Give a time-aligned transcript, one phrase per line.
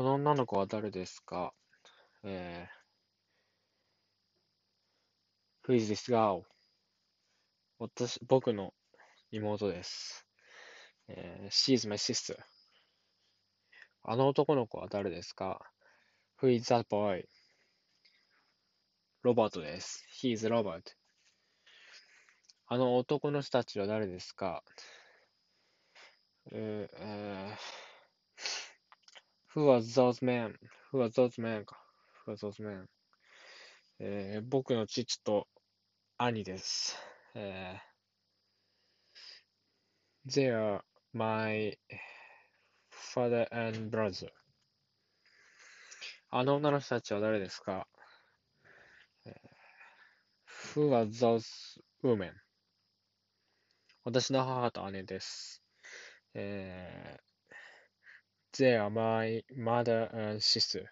[0.00, 1.52] この女の子は誰ですか？
[2.24, 6.44] えー、Who is this girl?
[7.78, 8.72] 私、僕の
[9.30, 10.26] 妹です。
[11.06, 12.34] えー、She is my sister.
[14.02, 15.60] あの男の子は誰ですか
[16.40, 17.26] ?Who is that boy?
[19.22, 20.02] ロバートです。
[20.22, 20.80] He is Robert.
[22.68, 24.64] あの男の人たちは誰ですか？
[26.52, 27.39] えー、えー、
[29.54, 30.54] Who was those men?
[30.92, 31.64] Who was those men?
[32.24, 32.86] Who was those men?
[33.98, 35.48] えー、僕の父と
[36.18, 36.96] 兄です。
[37.34, 40.80] えー、They are
[41.12, 41.76] my
[42.92, 44.30] father and brother.
[46.30, 47.88] あの女の人たちは誰ですか、
[49.26, 52.32] えー、?Who are those women?
[54.04, 55.60] 私の母と姉です。
[56.34, 57.29] えー、
[58.56, 60.86] They are my mother and sister.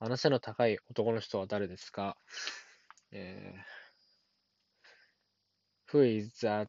[0.00, 2.16] あの背の高い男の人は誰ですか、
[3.10, 3.78] えー
[5.90, 6.68] Who is that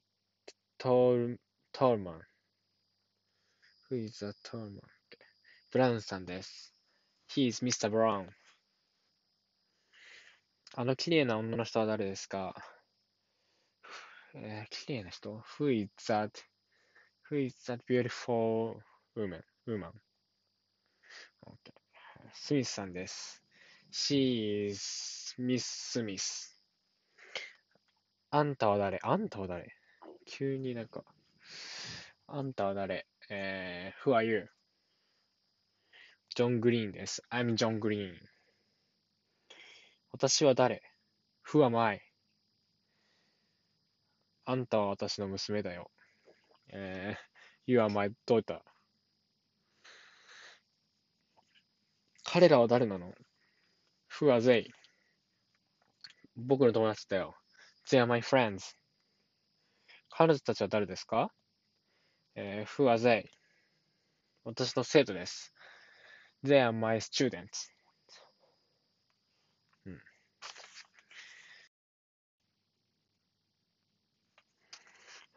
[0.79, 1.37] tall,
[1.73, 2.21] tall man?
[3.89, 4.79] Who is that tall man?
[5.71, 6.73] ブラウンさんです。
[7.29, 7.89] He is Mr.
[7.89, 8.29] Brown.
[10.75, 12.55] あの綺麗な女の人は誰ですか
[14.35, 16.31] えー、綺麗な人 ?Who is that?
[17.29, 18.81] Who is that beautiful
[19.15, 19.43] woman?
[19.67, 19.91] woman?
[21.45, 21.73] Okay.
[22.33, 23.43] スミスさんです。
[23.91, 26.55] She is Miss Smith.
[28.31, 29.75] あんたは誰あんたは誰
[30.25, 31.03] 急になんか、
[32.25, 34.49] あんたは誰えー、Who are you?
[36.35, 37.21] ジョン・グリーンです。
[37.29, 38.15] I'm John Green.
[40.11, 40.81] 私は誰
[41.47, 42.01] ?Who am I?
[44.45, 45.91] あんたは私の娘だよ。
[46.71, 48.59] えー、You are my daughter.
[52.23, 53.13] 彼らは誰なの
[54.19, 54.67] ?Who are they?
[56.35, 57.35] 僕の友達だよ。
[57.91, 58.75] They are my friends.
[60.09, 61.31] 彼女たちは誰ですか
[62.35, 63.25] えー、Who are they?
[64.43, 65.53] 私の生徒です。
[66.43, 67.69] They are my students.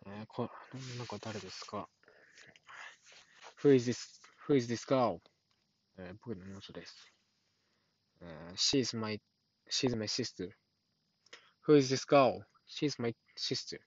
[0.05, 0.49] えー、こ、
[0.97, 1.89] なんか誰ですか
[3.61, 3.97] ?Who is this,
[4.47, 5.19] who is this girl?
[5.97, 7.13] えー、僕の妹です。
[8.21, 9.19] えー、she is my,
[9.69, 10.49] she is my sister.
[11.67, 12.45] Who is this girl?
[12.65, 13.79] She's my sister.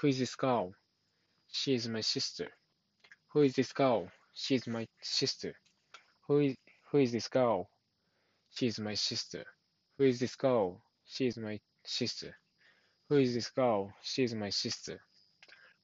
[0.00, 0.72] Who is this girl?
[1.48, 2.50] She is my sister.
[3.32, 4.10] Who is this girl?
[4.34, 5.54] She is my sister.
[6.26, 6.56] Who is
[6.90, 7.68] who is this girl?
[8.50, 9.44] She is my sister.
[9.96, 10.80] Who is this girl?
[11.04, 12.36] She is my sister.
[13.08, 13.92] Who is this girl?
[14.02, 15.00] She is my sister.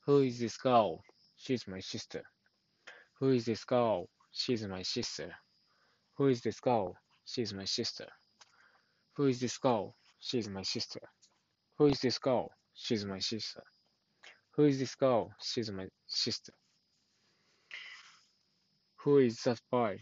[0.09, 1.03] Who is this girl?
[1.37, 2.23] She's my sister.
[3.19, 4.09] Who is this girl?
[4.31, 5.35] She's my sister.
[6.17, 6.95] Who is this girl?
[7.25, 8.07] She is my sister.
[9.17, 9.93] Who is this girl?
[10.19, 11.01] She's my sister.
[11.77, 12.49] Who is this girl?
[12.73, 13.61] She's my sister.
[14.55, 15.31] Who is this girl?
[15.43, 16.53] She's my sister.
[19.01, 19.99] Who is that boy?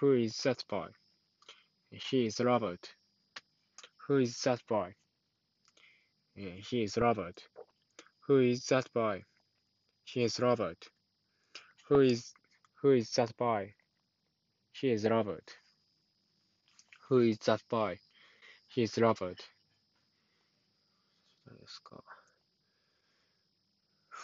[0.00, 0.88] Who is that boy?
[1.90, 2.92] He is Robert.
[4.06, 4.92] Who is that boy?
[6.34, 7.42] He is Robert.
[8.27, 9.23] Who is that boy?
[10.03, 10.87] He is Robert.
[11.87, 12.33] Who is
[12.81, 13.73] who is that boy?
[14.71, 15.55] He is Robert.
[17.07, 17.99] Who is that boy?
[18.67, 19.39] He's Robert.
[21.47, 22.03] 誰ですか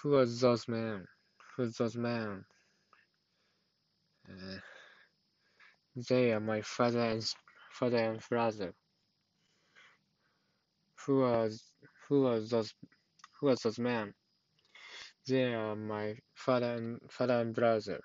[0.04, 1.08] Who are those men?
[1.56, 2.46] Who are those men?
[4.28, 4.60] Uh,
[5.96, 7.24] they are my father and
[7.72, 8.74] father and brother.
[11.06, 11.50] Who are
[12.08, 12.76] who are those
[13.41, 14.15] who are those men?
[15.27, 18.01] They are my father and father and brother.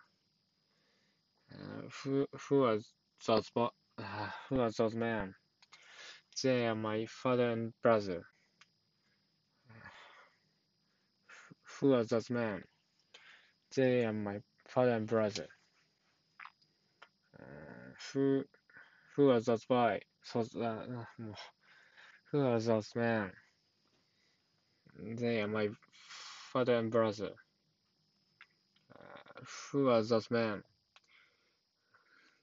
[1.53, 2.79] Uh, who who are
[3.27, 3.69] those uh,
[4.49, 5.33] who are those men?
[6.43, 8.23] They are my father and brother.
[11.79, 12.63] Who are those men?
[13.75, 15.47] They are my father and brother.
[17.39, 18.43] Uh, who
[19.15, 20.01] who are those boys?
[20.23, 21.05] So, uh,
[22.31, 23.31] who are those men?
[25.03, 25.69] They are my
[26.53, 27.31] father and brother.
[28.93, 29.41] Uh,
[29.71, 30.63] who are those men?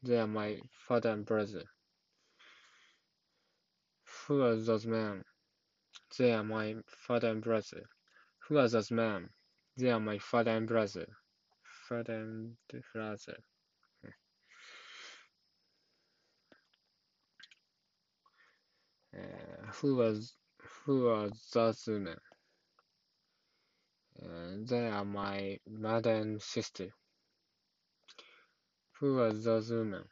[0.03, 0.59] They are my
[0.89, 1.65] father and brother.
[4.27, 5.25] Who are those men?
[6.19, 7.85] They are my father and brother.
[8.49, 9.31] Who are those men?
[9.77, 11.07] They are my father and brother.
[11.89, 12.57] Father and
[12.93, 13.39] brother.
[19.17, 20.35] Uh, who was
[20.85, 22.17] who are those men?
[24.23, 26.89] Uh, they are my mother and sister.
[28.99, 30.05] Who are those women?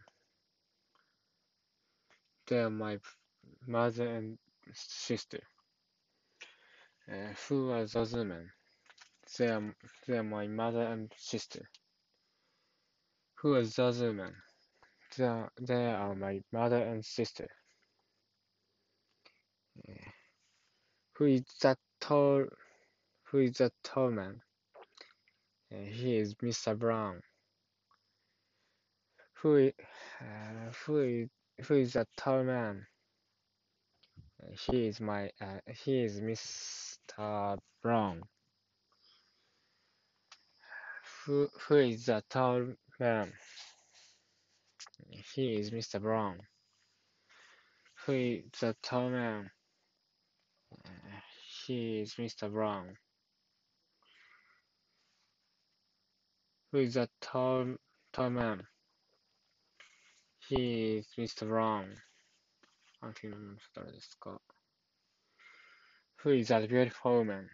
[2.46, 2.98] They are my
[3.66, 4.38] mother and
[4.72, 5.40] sister.
[7.10, 8.50] Uh, who are those women?
[9.38, 9.74] They are,
[10.06, 11.68] they are my mother and sister.
[13.36, 14.34] Who are those women?
[15.16, 17.48] They are, they are my mother and sister.
[19.88, 20.10] Uh,
[21.16, 22.46] who is that tall?
[23.30, 24.40] Who is that tall man?
[25.70, 26.78] Uh, he is Mr.
[26.78, 27.20] Brown.
[29.34, 29.72] Who is,
[30.18, 31.28] uh, who is,
[31.66, 32.86] who is that tall man?
[34.42, 37.58] Uh, he is my, uh, he is Mr.
[37.82, 38.22] Brown.
[41.26, 42.66] Who, who is that tall
[42.98, 43.34] man?
[45.34, 46.00] He is Mr.
[46.00, 46.38] Brown.
[48.06, 49.50] Who is that tall man?
[50.82, 51.20] Uh,
[51.66, 52.50] he is Mr.
[52.50, 52.96] Brown.
[56.71, 57.75] Who is that tall,
[58.11, 58.63] tall man?
[60.47, 61.47] He is Mr.
[61.47, 61.95] Brown.
[63.01, 64.41] あ、君の人誰ですか
[66.23, 67.49] Who is that beautiful woman?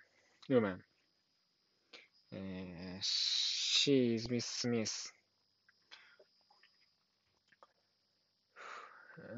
[0.47, 0.79] Woman.
[2.31, 5.11] えー、she is Miss Smith.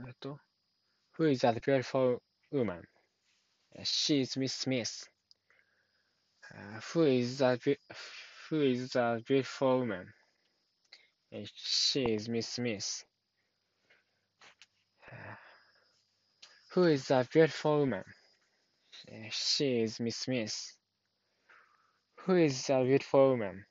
[0.06, 0.40] えっと、
[1.18, 2.22] Who is that beautiful
[2.52, 2.84] woman?
[3.84, 5.10] She is Miss Smith.
[6.54, 7.80] Uh, who is that be-
[8.49, 10.07] Who is that beautiful woman?
[11.55, 13.05] She is Miss Smith.
[16.73, 18.05] Who is that beautiful woman?
[19.31, 20.77] She is Miss Smith.
[22.21, 23.65] Who is that beautiful woman?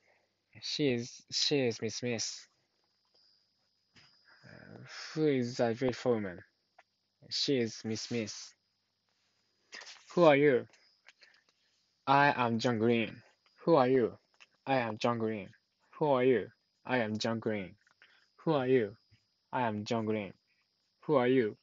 [0.60, 2.46] She is she is Miss Smith.
[4.44, 4.78] Uh,
[5.14, 6.40] who is that beautiful woman?
[7.30, 8.54] She is Miss Smith.
[10.14, 10.66] Who are you?
[12.06, 13.22] I am John Green.
[13.64, 14.18] Who are you?
[14.68, 15.50] I am John Green.
[15.92, 16.48] Who are you?
[16.84, 17.76] I am John Green.
[18.38, 18.96] Who are you?
[19.52, 20.32] I am John Green.
[21.02, 21.56] Who are you?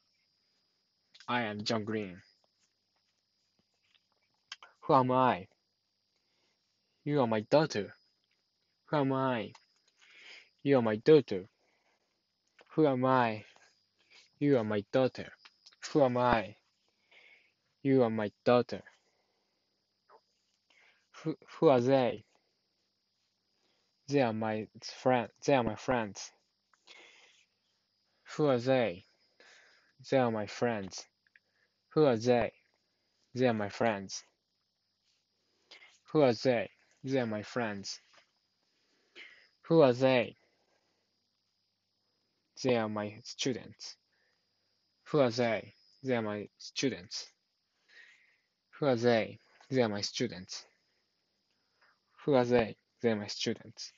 [1.28, 2.22] I am John Green.
[4.80, 5.48] Who am I?
[7.04, 7.92] You are my daughter.
[8.86, 9.52] Who am I?
[10.62, 11.44] You are my daughter.
[12.70, 13.44] Who am I?
[14.38, 15.30] You are my daughter.
[15.92, 16.56] Who am I?
[17.82, 18.82] You are my daughter.
[21.22, 22.24] Who, who are they?
[24.08, 25.28] They are my friend.
[25.46, 26.30] They are my friends.
[28.36, 29.04] Who are they?
[30.10, 31.06] They are my friends.
[31.94, 32.52] Who are they?
[33.34, 34.22] They are my friends.
[36.12, 36.70] Who are they?
[37.02, 38.00] They are my friends.
[39.62, 40.36] Who are they?
[42.62, 43.96] They are my students.
[45.08, 45.74] Who are they?
[46.02, 47.26] They are my students.
[48.78, 49.38] Who are they?
[49.70, 50.66] They are my students.
[52.24, 52.76] Who are they?
[53.04, 53.92] They are my students.